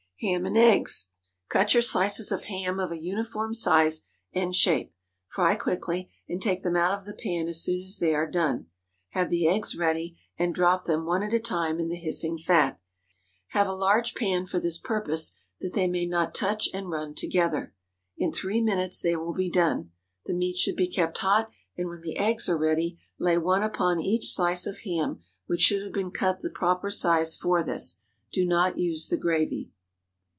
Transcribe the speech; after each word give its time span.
HAM 0.23 0.45
AND 0.45 0.55
EGGS. 0.55 1.09
Cut 1.49 1.73
your 1.73 1.81
slices 1.81 2.31
of 2.31 2.43
ham 2.43 2.79
of 2.79 2.91
a 2.91 3.01
uniform 3.01 3.55
size 3.55 4.03
and 4.31 4.55
shape. 4.55 4.93
Fry 5.27 5.55
quickly, 5.55 6.11
and 6.29 6.39
take 6.39 6.61
them 6.61 6.75
out 6.75 6.95
of 6.95 7.05
the 7.07 7.15
pan 7.15 7.47
as 7.47 7.63
soon 7.63 7.81
as 7.81 7.97
they 7.97 8.13
are 8.13 8.29
done. 8.29 8.67
Have 9.13 9.31
the 9.31 9.47
eggs 9.47 9.75
ready, 9.75 10.19
and 10.37 10.53
drop 10.53 10.85
them, 10.85 11.05
one 11.07 11.23
at 11.23 11.33
a 11.33 11.39
time, 11.39 11.79
in 11.79 11.87
the 11.89 11.95
hissing 11.95 12.37
fat. 12.37 12.79
Have 13.47 13.65
a 13.67 13.73
large 13.73 14.13
pan 14.13 14.45
for 14.45 14.59
this 14.59 14.77
purpose, 14.77 15.39
that 15.59 15.73
they 15.73 15.87
may 15.87 16.05
not 16.05 16.35
touch 16.35 16.69
and 16.71 16.91
run 16.91 17.15
together. 17.15 17.73
In 18.15 18.31
three 18.31 18.61
minutes 18.61 18.99
they 18.99 19.15
will 19.15 19.33
be 19.33 19.49
done. 19.49 19.89
The 20.27 20.35
meat 20.35 20.55
should 20.57 20.75
be 20.75 20.87
kept 20.87 21.17
hot, 21.17 21.49
and 21.75 21.89
when 21.89 22.01
the 22.01 22.17
eggs 22.17 22.47
are 22.47 22.59
ready, 22.59 22.99
lay 23.17 23.39
one 23.39 23.63
upon 23.63 23.99
each 23.99 24.31
slice 24.35 24.67
of 24.67 24.81
ham, 24.81 25.21
which 25.47 25.61
should 25.61 25.81
have 25.81 25.93
been 25.93 26.11
cut 26.11 26.41
the 26.41 26.51
proper 26.51 26.91
size 26.91 27.35
for 27.35 27.63
this. 27.63 28.03
Do 28.31 28.45
not 28.45 28.77
use 28.77 29.07
the 29.07 29.17
gravy. 29.17 29.71